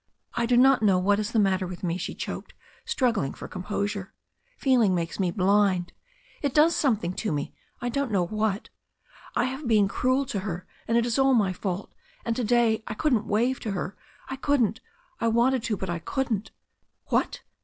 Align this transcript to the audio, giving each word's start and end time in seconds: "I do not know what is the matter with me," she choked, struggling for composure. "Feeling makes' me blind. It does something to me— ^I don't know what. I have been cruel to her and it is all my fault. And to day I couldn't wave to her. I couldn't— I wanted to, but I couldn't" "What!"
"I 0.33 0.47
do 0.47 0.57
not 0.57 0.81
know 0.81 0.97
what 0.97 1.19
is 1.19 1.31
the 1.31 1.37
matter 1.37 1.67
with 1.67 1.83
me," 1.83 1.95
she 1.95 2.15
choked, 2.15 2.55
struggling 2.85 3.35
for 3.35 3.47
composure. 3.47 4.15
"Feeling 4.57 4.95
makes' 4.95 5.19
me 5.19 5.29
blind. 5.29 5.93
It 6.41 6.55
does 6.55 6.75
something 6.75 7.13
to 7.13 7.31
me— 7.31 7.53
^I 7.83 7.91
don't 7.91 8.11
know 8.11 8.25
what. 8.25 8.69
I 9.35 9.43
have 9.43 9.67
been 9.67 9.87
cruel 9.87 10.25
to 10.25 10.39
her 10.39 10.65
and 10.87 10.97
it 10.97 11.05
is 11.05 11.19
all 11.19 11.35
my 11.35 11.53
fault. 11.53 11.93
And 12.25 12.35
to 12.35 12.43
day 12.43 12.83
I 12.87 12.95
couldn't 12.95 13.27
wave 13.27 13.59
to 13.59 13.73
her. 13.73 13.95
I 14.27 14.37
couldn't— 14.37 14.79
I 15.21 15.27
wanted 15.27 15.61
to, 15.65 15.77
but 15.77 15.87
I 15.91 15.99
couldn't" 15.99 16.49
"What!" 17.11 17.41